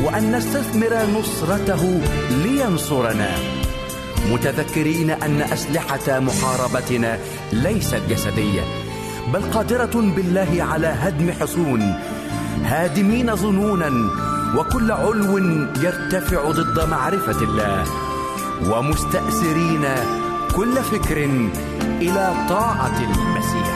[0.05, 3.31] وأن نستثمر نصرته لينصرنا.
[4.33, 7.19] متذكرين أن أسلحة محاربتنا
[7.53, 8.61] ليست جسدية
[9.33, 11.95] بل قادرة بالله على هدم حصون
[12.65, 13.93] هادمين ظنونا
[14.57, 15.39] وكل علو
[15.83, 17.85] يرتفع ضد معرفة الله.
[18.71, 19.85] ومستأسرين
[20.57, 21.25] كل فكر
[22.01, 23.76] إلى طاعة المسيح.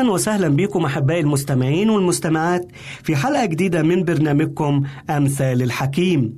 [0.00, 2.68] أهلا وسهلا بكم أحبائي المستمعين والمستمعات
[3.02, 6.36] في حلقة جديدة من برنامجكم أمثال الحكيم.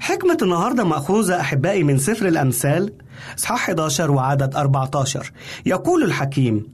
[0.00, 2.92] حكمة النهاردة مأخوذة أحبائي من سفر الأمثال
[3.38, 5.32] إصحاح 11 وعدد 14
[5.66, 6.66] يقول الحكيم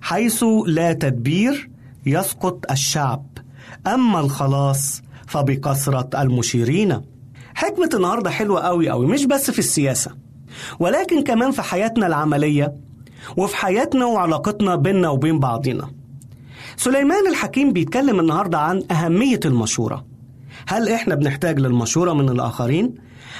[0.00, 1.70] حيث لا تدبير
[2.06, 3.26] يسقط الشعب
[3.86, 7.00] أما الخلاص فبكثرة المشيرين.
[7.54, 10.10] حكمة النهاردة حلوة قوي قوي مش بس في السياسة
[10.78, 12.89] ولكن كمان في حياتنا العملية.
[13.36, 15.90] وفي حياتنا وعلاقتنا بيننا وبين بعضنا.
[16.76, 20.06] سليمان الحكيم بيتكلم النهاردة عن أهمية المشورة.
[20.66, 22.94] هل إحنا بنحتاج للمشورة من الآخرين؟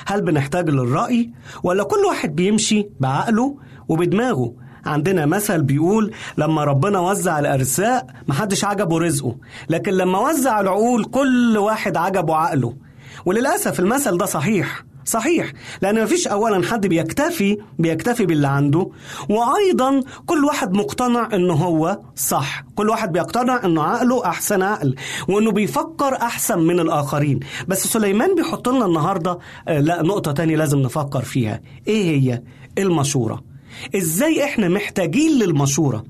[0.06, 1.30] هل بنحتاج للرأي؟
[1.62, 3.56] ولا كل واحد بيمشي بعقله
[3.88, 4.52] وبدماغه؟
[4.86, 9.36] عندنا مثل بيقول لما ربنا وزع الأرزاق محدش عجبه رزقه.
[9.68, 12.76] لكن لما وزع العقول كل واحد عجبه عقله.
[13.24, 14.84] وللأسف المثل ده صحيح.
[15.04, 15.52] صحيح.
[15.82, 18.90] لأن مفيش أولا حد بيكتفي بيكتفي باللي عنده.
[19.28, 22.64] وأيضا كل واحد مقتنع إنه هو صح.
[22.74, 24.94] كل واحد بيقتنع إنه عقله أحسن عقل
[25.28, 27.40] وإنه بيفكر أحسن من الآخرين.
[27.68, 29.38] بس سليمان بيحط لنا النهاردة
[29.68, 31.60] آه، لا نقطة تانية لازم نفكر فيها.
[31.88, 32.42] إيه هي؟
[32.78, 33.42] المشورة.
[33.96, 36.04] إزاي إحنا محتاجين للمشورة؟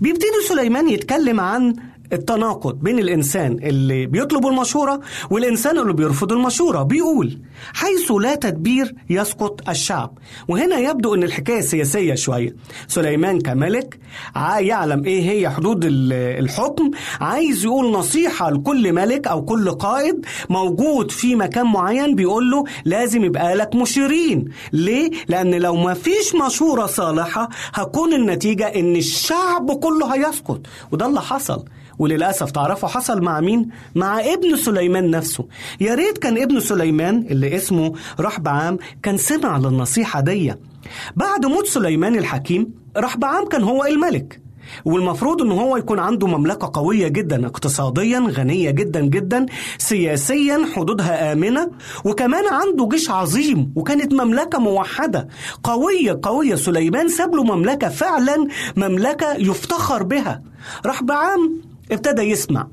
[0.00, 1.74] بيبتدي سليمان يتكلم عن
[2.12, 5.00] التناقض بين الإنسان اللي بيطلب المشورة
[5.30, 6.82] والإنسان اللي بيرفض المشورة.
[6.82, 7.38] بيقول
[7.74, 10.18] حيث لا تدبير يسقط الشعب.
[10.48, 12.56] وهنا يبدو أن الحكاية سياسية شوية.
[12.88, 13.98] سليمان كملك
[14.58, 16.90] يعلم إيه هي حدود ال- الحكم.
[17.20, 22.14] عايز يقول نصيحة لكل ملك أو كل قائد موجود في مكان معين.
[22.14, 24.44] بيقول له لازم يبقى لك مشيرين.
[24.72, 30.60] ليه؟ لأن لو ما فيش مشورة صالحة هكون النتيجة أن الشعب كله هيسقط.
[30.92, 31.64] وده اللي حصل.
[31.98, 35.44] وللأسف تعرفوا حصل مع مين؟ مع ابن سليمان نفسه.
[35.80, 40.54] يا ريت كان ابن سليمان اللي اسمه رحبعام كان سمع للنصيحة دي.
[41.16, 44.40] بعد موت سليمان الحكيم رحبعام كان هو الملك.
[44.84, 49.46] والمفروض إن هو يكون عنده مملكة قوية جدا اقتصاديا غنية جدا جدا
[49.78, 51.70] سياسيا حدودها آمنة
[52.04, 55.28] وكمان عنده جيش عظيم وكانت مملكة موحدة.
[55.62, 56.54] قوية قوية.
[56.54, 58.46] سليمان ساب له مملكة فعلا
[58.76, 60.42] مملكة يفتخر بها.
[60.86, 61.60] رحبعام
[61.92, 62.66] ابتدى يسمع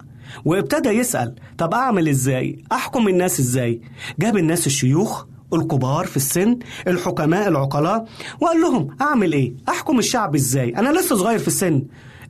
[0.45, 3.81] وابتدى يسأل طب أعمل إزاي؟ أحكم الناس إزاي؟
[4.19, 8.05] جاب الناس الشيوخ الكبار في السن الحكماء العقلاء
[8.41, 11.83] وقال لهم أعمل إيه؟ أحكم الشعب إزاي؟ أنا لسه صغير في السن.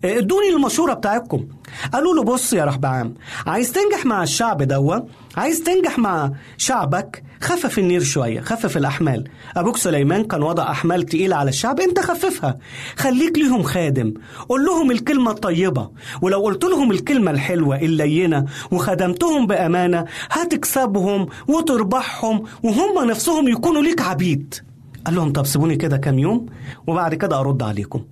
[0.06, 1.46] إدوني المشورة بتاعتكم.
[1.94, 3.14] قالوا له بص يا رحبعام
[3.48, 5.00] عايز تنجح مع الشعب دوا
[5.38, 9.24] عايز تنجح مع شعبك خفف النير شوية خفف الأحمال.
[9.58, 12.58] أبوك سليمان كان وضع أحمال تقيلة على الشعب أنت خففها.
[12.96, 14.14] خليك ليهم خادم.
[14.50, 15.90] قول لهم الكلمة الطيبة.
[16.22, 24.56] ولو قلت لهم الكلمة الحلوة اللينة وخدمتهم بأمانة هتكسبهم وتربحهم وهم نفسهم يكونوا ليك عبيد.
[25.06, 26.46] قال لهم طب سيبوني كده كام يوم
[26.88, 28.04] وبعد كده أرد عليكم.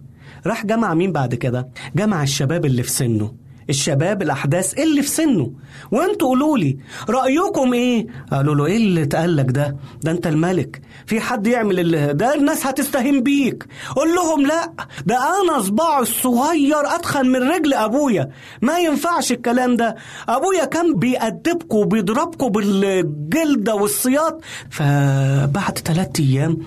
[0.47, 3.42] راح جمع مين بعد كده؟ جمع الشباب اللي في سنه.
[3.69, 5.51] الشباب الأحداث اللي في سنه.
[5.91, 6.77] وأنتوا قولوا لي
[7.09, 10.81] رأيكم إيه؟ قالوا له إيه اللي اتقالك ده؟ ده أنت الملك.
[11.05, 13.67] في حد يعمل اللي ده الناس هتستهين بيك.
[13.95, 14.73] قول لهم لا
[15.05, 18.29] ده أنا صباعي الصغير أتخن من رجل أبويا.
[18.61, 19.95] ما ينفعش الكلام ده.
[20.29, 24.41] أبويا كان بيأدبكم وبيضربكم بالجلدة والسياط.
[24.69, 26.57] فبعد ثلاثة أيام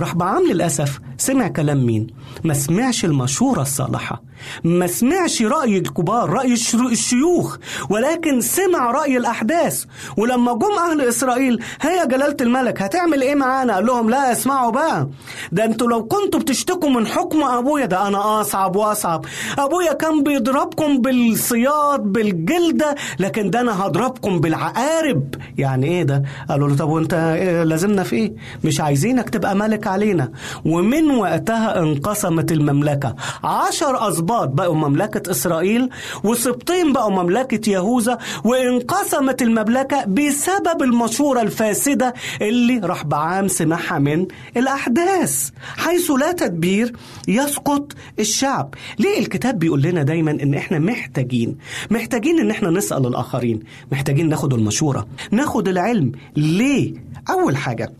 [0.00, 2.06] راح بعام للأسف سمع كلام مين؟
[2.44, 4.22] ما سمعش المشورة الصالحة.
[4.64, 6.52] ما سمعش رأي الكبار رأي
[6.92, 7.56] الشيوخ
[7.90, 9.84] ولكن سمع رأي الأحداث.
[10.16, 15.08] ولما جم أهل إسرائيل هيا جلالة الملك هتعمل إيه معانا؟ قال لهم لا اسمعوا بقى.
[15.52, 19.24] ده أنتوا لو كنتوا بتشتكوا من حكم أبويا ده أنا أصعب وأصعب.
[19.58, 25.34] أبويا كان بيضربكم بالسياط بالجلدة لكن ده أنا هضربكم بالعقارب.
[25.58, 28.32] يعني إيه ده؟ قالوا له طب وأنت إيه لازمنا في إيه؟
[28.64, 30.32] مش عايزينك تبقى ملك علينا.
[30.64, 33.14] ومن وقتها انقسمت المملكة.
[33.44, 35.88] عشر أسباط بقوا مملكة إسرائيل
[36.24, 45.50] وسبطين بقوا مملكة يهوذا وانقسمت المملكة بسبب المشورة الفاسدة اللي راح بعام سمعها من الأحداث
[45.76, 46.92] حيث لا تدبير
[47.28, 48.74] يسقط الشعب.
[48.98, 51.56] ليه الكتاب بيقول لنا دايما إن إحنا محتاجين؟
[51.90, 53.60] محتاجين إن إحنا نسأل الآخرين
[53.92, 56.12] محتاجين ناخد المشورة ناخد العلم.
[56.36, 56.94] ليه؟
[57.30, 57.92] أول حاجة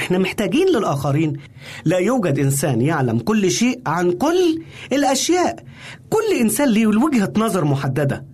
[0.00, 1.32] إحنا محتاجين للآخرين.
[1.84, 5.64] لا يوجد إنسان يعلم كل شيء عن كل الأشياء.
[6.10, 8.24] كل إنسان ليه وجهة نظر محددة.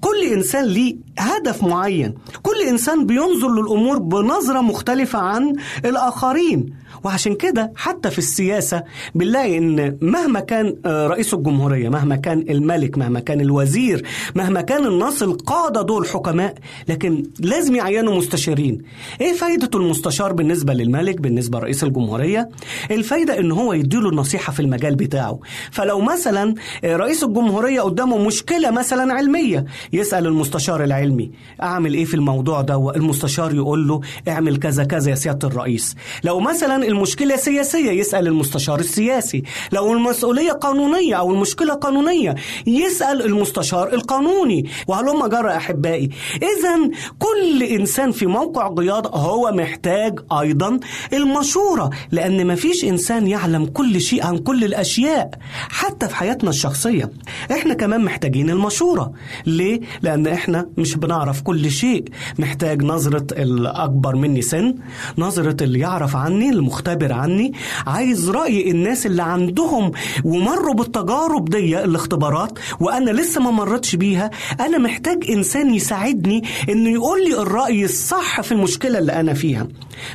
[0.00, 2.14] كل إنسان ليه هدف معين.
[2.42, 5.52] كل إنسان بينظر للأمور بنظرة مختلفة عن
[5.84, 6.86] الآخرين.
[7.04, 8.82] وعشان كده حتى في السياسة
[9.14, 14.02] بنلاقي إن مهما كان رئيس الجمهورية مهما كان الملك مهما كان الوزير
[14.34, 16.54] مهما كان الناس القادة دول حكماء
[16.88, 18.82] لكن لازم يعينوا مستشارين.
[19.20, 22.48] إيه فايدة المستشار بالنسبة للملك بالنسبة لرئيس الجمهورية؟
[22.90, 25.38] الفايدة إن هو يديله النصيحة في المجال بتاعه.
[25.70, 26.54] فلو مثلا
[26.84, 31.30] رئيس الجمهورية قدامه مشكلة مثلا علمية يسأل المستشار العلمي
[31.62, 35.94] أعمل إيه في الموضوع ده؟ المستشار يقول له اعمل كذا كذا يا سيادة الرئيس.
[36.24, 39.42] لو مثلا المشكلة سياسية يسأل المستشار السياسي.
[39.72, 42.34] لو المسؤولية قانونية أو المشكلة قانونية
[42.66, 44.70] يسأل المستشار القانوني.
[44.86, 50.80] وهلما جرى أحبائي؟ إذا كل إنسان في موقع قيادة هو محتاج أيضا
[51.12, 55.30] المشورة لأن مفيش إنسان يعلم كل شيء عن كل الأشياء
[55.68, 57.10] حتى في حياتنا الشخصية.
[57.52, 59.12] إحنا كمان محتاجين المشورة.
[59.56, 62.04] ليه؟ لأن إحنا مش بنعرف كل شيء.
[62.38, 64.74] محتاج نظرة الأكبر مني سن
[65.18, 67.52] نظرة اللي يعرف عني المختبر عني
[67.86, 69.92] عايز رأي الناس اللي عندهم
[70.24, 74.30] ومروا بالتجارب دي الاختبارات وأنا لسه ما مرتش بيها.
[74.60, 79.68] أنا محتاج إنسان يساعدني إنه يقول لي الرأي الصح في المشكلة اللي أنا فيها.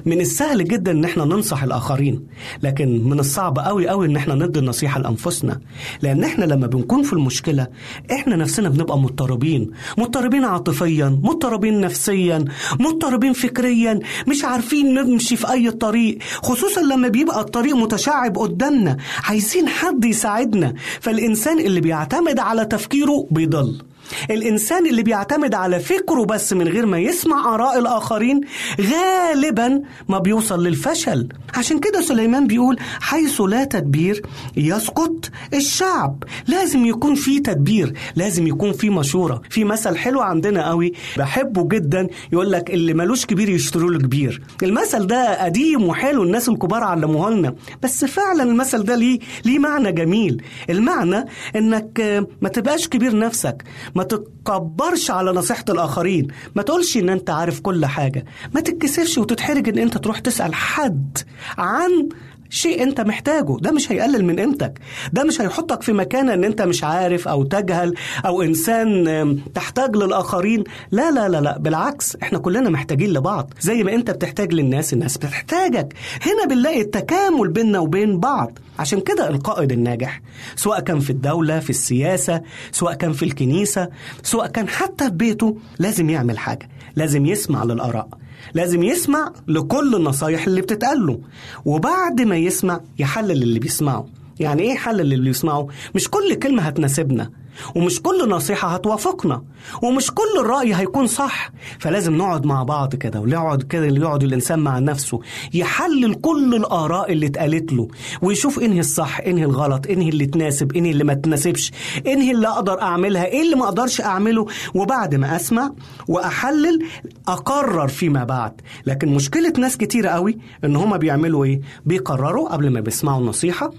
[0.05, 2.23] من السهل جدا إن إحنا ننصح الآخرين
[2.63, 5.59] لكن من الصعب قوي قوي إن إحنا ندي النصيحة لأنفسنا.
[6.01, 7.67] لأن إحنا لما بنكون في المشكلة
[8.11, 9.71] إحنا نفسنا بنبقى مضطربين.
[9.97, 12.45] مضطربين عاطفيا مضطربين نفسيا
[12.79, 13.99] مضطربين فكريا.
[14.27, 18.97] مش عارفين نمشي في أي طريق خصوصا لما بيبقى الطريق متشعب قدامنا.
[19.23, 20.73] عايزين حد يساعدنا.
[21.01, 23.81] فالإنسان اللي بيعتمد على تفكيره بيضل.
[24.29, 28.41] الإنسان اللي بيعتمد على فكره بس من غير ما يسمع آراء الآخرين
[28.81, 31.27] غالبا ما بيوصل للفشل.
[31.57, 34.21] عشان كده سليمان بيقول حيث لا تدبير
[34.57, 36.23] يسقط الشعب.
[36.47, 39.41] لازم يكون في تدبير لازم يكون في مشورة.
[39.49, 44.41] في مثل حلو عندنا قوي بحبه جدا يقول لك اللي ملوش كبير يشتروا له كبير.
[44.63, 47.55] المثل ده قديم وحلو الناس الكبار علموه لنا.
[47.83, 50.43] بس فعلا المثل ده ليه ليه معنى جميل.
[50.69, 51.25] المعنى
[51.55, 53.63] إنك ما تبقاش كبير نفسك.
[53.95, 56.27] ما تتكبرش على نصيحة الآخرين.
[56.55, 58.25] ما تقولش إن أنت عارف كل حاجة.
[58.55, 61.17] ما تتكسفش وتتحرج إن أنت تروح تسأل حد
[61.57, 62.09] عن
[62.51, 63.57] شيء انت محتاجه.
[63.61, 64.79] ده مش هيقلل من قيمتك.
[65.13, 67.93] ده مش هيحطك في مكانة ان انت مش عارف أو تجهل
[68.25, 70.63] أو انسان تحتاج للآخرين.
[70.91, 71.57] لا لا لا لا.
[71.57, 73.53] بالعكس إحنا كلنا محتاجين لبعض.
[73.59, 75.93] زي ما انت بتحتاج للناس الناس بتحتاجك.
[76.21, 78.59] هنا بنلاقي التكامل بيننا وبين بعض.
[78.79, 80.21] عشان كده القائد الناجح
[80.55, 82.41] سواء كان في الدولة في السياسة
[82.71, 83.89] سواء كان في الكنيسة
[84.23, 86.69] سواء كان حتى في بيته لازم يعمل حاجة.
[86.95, 88.07] لازم يسمع للآراء.
[88.53, 91.19] لازم يسمع لكل النصايح اللي بتتقال له
[91.65, 94.07] وبعد ما يسمع يحلل اللي بيسمعه.
[94.39, 97.29] يعني إيه حلل اللي يسمعه مش كل كلمة هتناسبنا.
[97.75, 99.41] ومش كل نصيحة هتوافقنا
[99.83, 101.49] ومش كل الرأي هيكون صح.
[101.79, 105.19] فلازم نقعد مع بعض كده ونقعد كده اللي يقعد الإنسان مع نفسه
[105.53, 107.87] يحلل كل الآراء اللي اتقالت له
[108.21, 111.71] ويشوف إنهي الصح إنهي الغلط إنهي اللي تناسب إنهي اللي ما تناسبش
[112.07, 114.45] إنهي اللي أقدر أعملها إيه اللي ما أقدرش أعمله.
[114.73, 115.71] وبعد ما أسمع
[116.07, 116.85] وأحلل
[117.27, 118.61] أقرر فيما بعد.
[118.85, 123.71] لكن مشكلة ناس كتيرة قوي إن هما بيعملوا إيه؟ بيقرروا قبل ما بيسمعوا النصيحة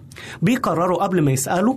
[0.43, 1.77] بيقرروا قبل ما يسألوا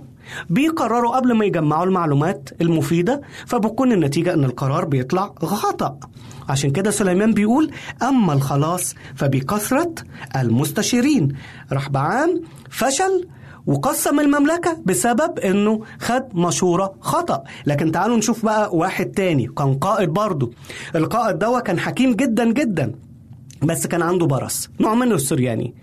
[0.50, 5.98] بيقرروا قبل ما يجمعوا المعلومات المفيدة فبتكون النتيجة إن القرار بيطلع خطأ
[6.48, 7.70] عشان كده سليمان بيقول
[8.02, 9.94] أما الخلاص فبكثرة
[10.36, 11.28] المستشيرين.
[11.72, 13.28] رحبعام فشل
[13.66, 17.42] وقسم المملكة بسبب إنه خد مشورة خطأ.
[17.66, 20.52] لكن تعالوا نشوف بقى واحد تاني كان قائد برضه.
[20.94, 22.92] القائد ده كان حكيم جدا جدا.
[23.62, 25.74] بس كان عنده برص نعمان السرياني.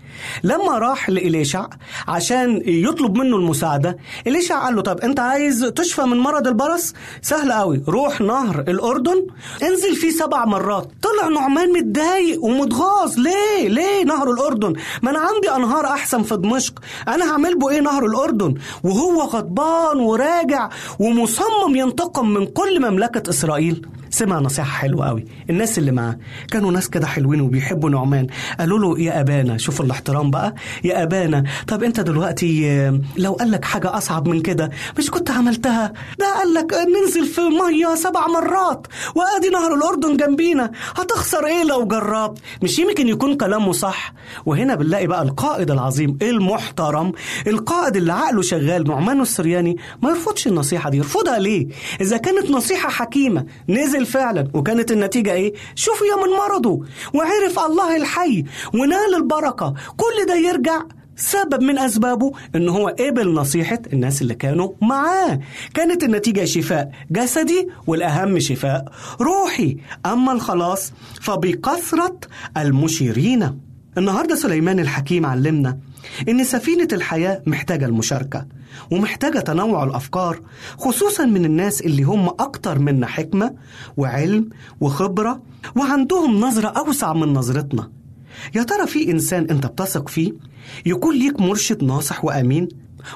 [0.42, 1.66] لما راح لإليشع
[2.08, 3.96] عشان يطلب منه المساعدة
[4.26, 9.26] إليشع قال له طب أنت عايز تشفى من مرض البرص؟ سهل قوي روح نهر الأردن
[9.62, 10.88] انزل فيه سبع مرات.
[11.02, 14.72] طلع نعمان متضايق ومتغاظ ليه؟ ليه نهر الأردن؟
[15.02, 18.54] ما أنا عندي أنهار أحسن في دمشق أنا هعمل به إيه نهر الأردن؟
[18.84, 23.86] وهو غضبان وراجع ومصمم ينتقم من كل مملكة إسرائيل.
[24.14, 25.24] سمع نصيحة حلوة قوي.
[25.50, 26.18] الناس اللي معاه
[26.50, 28.26] كانوا ناس كده حلوين وبيحبوا نعمان.
[28.58, 30.54] قالوا له يا أبانا شوف الاحترام بقى.
[30.84, 35.92] يا أبانا طب أنت دلوقتي لو قال لك حاجة أصعب من كده مش كنت عملتها?
[36.18, 40.70] ده قال لك ننزل في مية سبع مرات وأدي نهر الأردن جنبينا.
[40.96, 44.12] هتخسر إيه لو جربت؟ مش يمكن يكون كلامه صح.
[44.46, 47.12] وهنا بنلاقي بقى القائد العظيم المحترم.
[47.46, 50.96] القائد اللي عقله شغال نعمان السرياني ما يرفضش النصيحة دي.
[50.96, 51.68] يرفضها ليه؟
[52.00, 54.48] إذا كانت نصيحة حكيمة نزل فعلا.
[54.54, 55.52] وكانت النتيجة إيه؟
[56.10, 56.80] يا من مرضه.
[57.14, 58.44] وعرف الله الحي
[58.74, 59.74] ونال البركة.
[59.96, 60.82] كل ده يرجع
[61.16, 65.40] سبب من أسبابه إن هو قبل نصيحة الناس اللي كانوا معاه.
[65.74, 68.84] كانت النتيجة شفاء جسدي والأهم شفاء
[69.20, 69.76] روحي.
[70.06, 72.18] أما الخلاص فبكثرة
[72.56, 73.60] المشيرين.
[73.98, 75.78] النهاردة سليمان الحكيم علمنا
[76.28, 78.46] إن سفينة الحياة محتاجة المشاركة
[78.90, 80.40] ومحتاجة تنوع الأفكار
[80.78, 83.54] خصوصا من الناس اللي هم أكتر منا حكمة
[83.96, 84.48] وعلم
[84.80, 85.42] وخبرة
[85.76, 87.90] وعندهم نظرة أوسع من نظرتنا.
[88.54, 90.32] يا ترى في إنسان أنت بتثق فيه
[90.86, 92.68] يكون ليك مرشد ناصح وأمين؟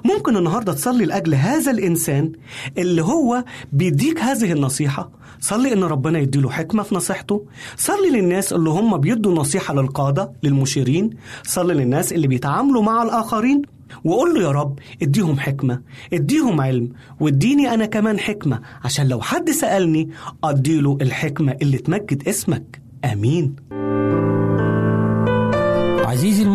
[0.04, 2.32] ممكن النهارده تصلي لأجل هذا الإنسان
[2.78, 5.10] اللي هو بيديك هذه النصيحة.
[5.40, 7.46] صلي إن ربنا يديله حكمة في نصيحته.
[7.76, 11.10] صلي للناس اللي هم بيدوا نصيحة للقادة للمشيرين.
[11.42, 13.62] صلي للناس اللي بيتعاملوا مع الآخرين.
[14.04, 15.80] وقول له يا رب اديهم حكمة
[16.12, 18.60] اديهم علم واديني أنا كمان حكمة.
[18.84, 20.10] عشان لو حد سألني
[20.44, 22.80] أديله الحكمة اللي تمجد اسمك.
[23.04, 23.56] آمين.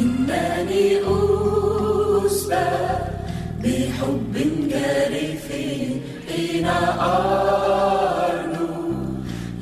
[0.00, 0.98] إنني
[2.26, 2.70] أسبى
[3.62, 4.34] بحب
[4.70, 5.46] جارف
[6.28, 6.66] حين
[7.00, 8.68] أرنو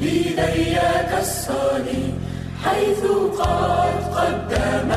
[0.01, 2.15] لديك الصليب
[2.65, 3.03] حيث
[3.39, 4.91] قد قدم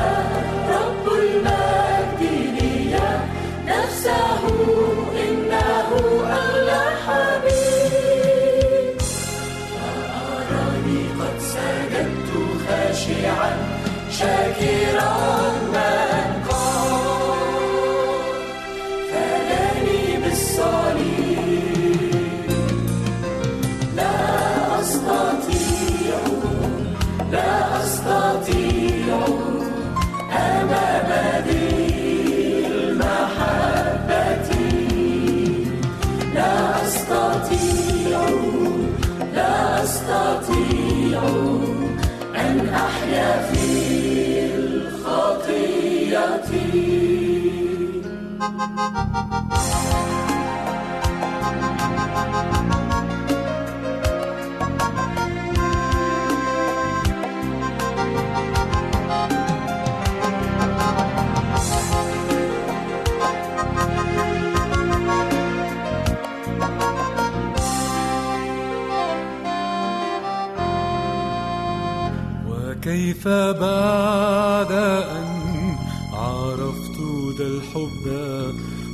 [72.84, 75.76] كيف بعد أن
[76.12, 76.98] عرفت
[77.38, 78.06] ذا الحب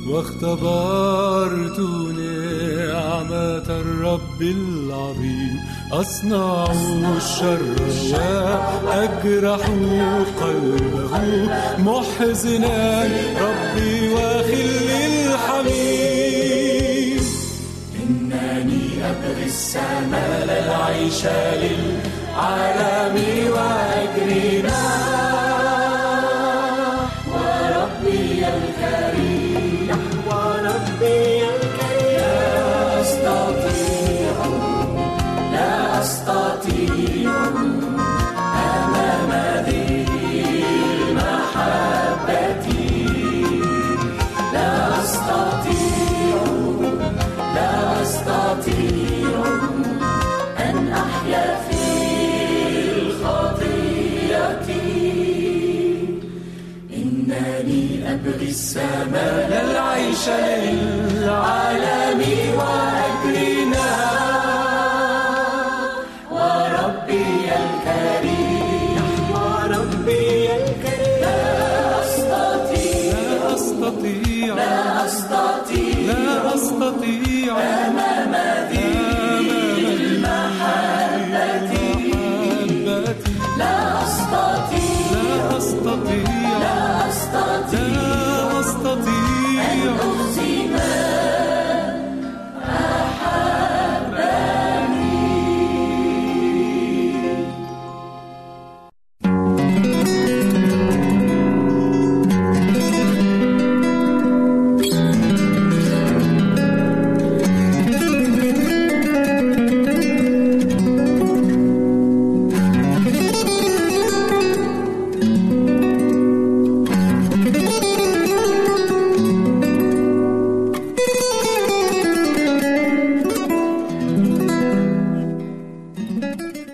[0.07, 1.79] واختبرت
[2.19, 5.59] نعمة الرب العظيم.
[5.91, 6.71] أصنع
[7.17, 7.59] الشر
[8.85, 9.63] وأجرح
[10.41, 11.13] قلبه
[11.79, 13.03] محزنا
[13.45, 16.41] ربي وخلي الحميم
[18.03, 21.21] إنني أبغي السماء العيش
[21.63, 23.15] للعالم
[23.53, 24.80] وأجرنا.
[59.01, 60.25] لا العيش
[60.63, 62.21] للعالم
[62.57, 63.89] وأجرنا
[66.31, 67.25] وربي
[67.61, 69.05] الكريم.
[69.33, 71.21] وربي الكريم.
[71.21, 71.41] لا
[72.03, 73.13] أستطيع.
[73.13, 74.53] لا أستطيع.
[74.55, 75.97] لا أستطيع.
[76.07, 77.53] لا أستطيع.